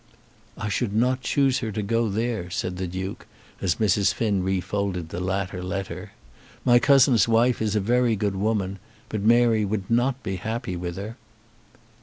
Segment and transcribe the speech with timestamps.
[0.57, 3.27] "I should not choose her to go there," said the Duke,
[3.61, 4.15] as Mrs.
[4.15, 6.13] Finn refolded the latter letter.
[6.65, 8.79] "My cousin's wife is a very good woman,
[9.09, 11.17] but Mary would not be happy with her."